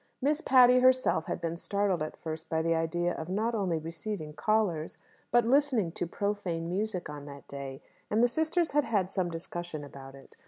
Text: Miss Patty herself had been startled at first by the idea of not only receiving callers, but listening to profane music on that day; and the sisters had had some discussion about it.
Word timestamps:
Miss 0.19 0.41
Patty 0.41 0.79
herself 0.79 1.27
had 1.27 1.39
been 1.39 1.55
startled 1.55 2.01
at 2.01 2.17
first 2.17 2.49
by 2.49 2.63
the 2.63 2.73
idea 2.73 3.13
of 3.13 3.29
not 3.29 3.53
only 3.53 3.77
receiving 3.77 4.33
callers, 4.33 4.97
but 5.29 5.45
listening 5.45 5.91
to 5.91 6.07
profane 6.07 6.67
music 6.67 7.07
on 7.07 7.25
that 7.25 7.47
day; 7.47 7.83
and 8.09 8.23
the 8.23 8.27
sisters 8.27 8.71
had 8.71 8.83
had 8.85 9.11
some 9.11 9.29
discussion 9.29 9.83
about 9.83 10.15
it. 10.15 10.37